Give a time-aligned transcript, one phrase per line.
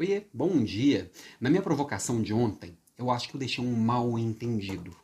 [0.00, 1.10] Oiê, bom dia.
[1.40, 4.96] Na minha provocação de ontem, eu acho que eu deixei um mal entendido.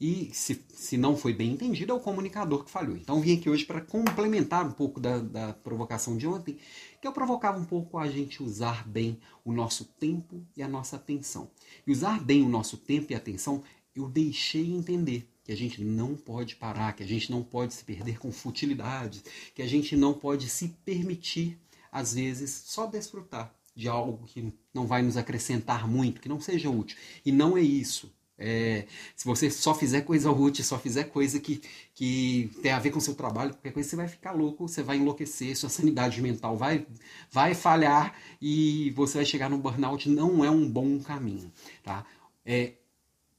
[0.00, 2.96] E se, se não foi bem entendido, é o comunicador que falhou.
[2.96, 6.56] Então vim aqui hoje para complementar um pouco da, da provocação de ontem,
[6.98, 10.96] que eu provocava um pouco a gente usar bem o nosso tempo e a nossa
[10.96, 11.50] atenção.
[11.86, 13.62] E usar bem o nosso tempo e atenção,
[13.94, 17.84] eu deixei entender que a gente não pode parar, que a gente não pode se
[17.84, 19.22] perder com futilidades,
[19.54, 21.60] que a gente não pode se permitir,
[21.92, 26.70] às vezes, só desfrutar de algo que não vai nos acrescentar muito, que não seja
[26.70, 26.96] útil.
[27.24, 28.12] E não é isso.
[28.38, 31.62] É, se você só fizer coisa útil, só fizer coisa que,
[31.94, 34.96] que tem a ver com seu trabalho, qualquer coisa, você vai ficar louco, você vai
[34.96, 36.86] enlouquecer, sua sanidade mental vai,
[37.30, 40.08] vai falhar e você vai chegar no burnout.
[40.08, 41.52] Não é um bom caminho.
[41.84, 42.04] Tá?
[42.44, 42.72] É,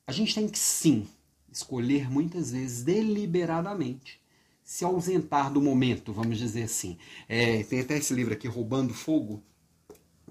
[0.08, 1.08] a gente tem que sim
[1.52, 4.22] escolher muitas vezes deliberadamente
[4.64, 6.98] se ausentar do momento, vamos dizer assim.
[7.28, 9.44] É, tem até esse livro aqui, Roubando Fogo,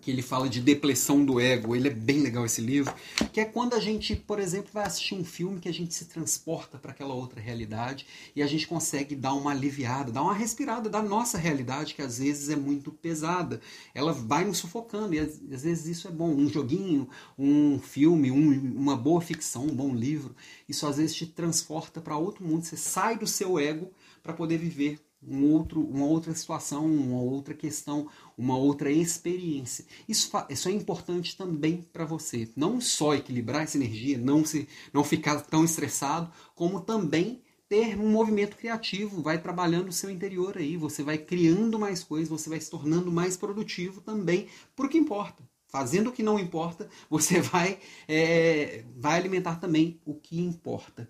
[0.02, 1.74] que ele fala de depressão do ego.
[1.74, 2.92] Ele é bem legal esse livro,
[3.32, 6.06] que é quando a gente, por exemplo, vai assistir um filme que a gente se
[6.06, 10.90] transporta para aquela outra realidade e a gente consegue dar uma aliviada, dar uma respirada
[10.90, 13.60] da nossa realidade que às vezes é muito pesada.
[13.94, 16.34] Ela vai nos sufocando e às, vezes isso é bom.
[16.34, 17.08] Um joguinho,
[17.38, 20.34] um filme, um, uma boa ficção, um bom livro,
[20.68, 22.64] isso às vezes te transporta para outro mundo.
[22.64, 27.54] Você sai do seu ego para poder viver um outro, uma outra situação, uma outra
[27.54, 29.84] questão, uma outra experiência.
[30.08, 32.48] Isso, isso é importante também para você.
[32.56, 38.10] Não só equilibrar essa energia, não, se, não ficar tão estressado, como também ter um
[38.10, 42.60] movimento criativo, vai trabalhando o seu interior aí, você vai criando mais coisas, você vai
[42.60, 45.42] se tornando mais produtivo também, por que importa.
[45.68, 51.08] Fazendo o que não importa, você vai, é, vai alimentar também o que importa.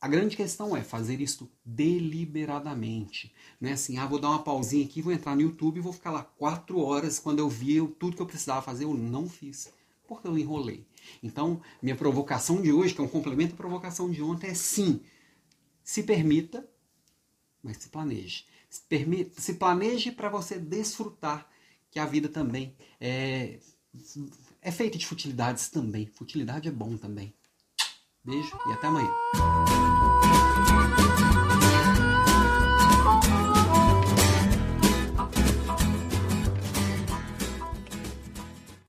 [0.00, 3.34] A grande questão é fazer isto deliberadamente.
[3.60, 5.92] Não é assim, ah, vou dar uma pausinha aqui, vou entrar no YouTube e vou
[5.92, 7.18] ficar lá quatro horas.
[7.18, 9.70] Quando eu vi tudo que eu precisava fazer, eu não fiz.
[10.08, 10.86] Porque eu enrolei.
[11.22, 15.02] Então, minha provocação de hoje, que é um complemento à provocação de ontem, é sim,
[15.84, 16.66] se permita,
[17.62, 18.46] mas se planeje.
[18.70, 21.46] Se, permita, se planeje para você desfrutar
[21.90, 23.60] que a vida também é,
[24.62, 26.06] é feita de futilidades também.
[26.06, 27.34] Futilidade é bom também.
[28.24, 29.99] Beijo e até amanhã.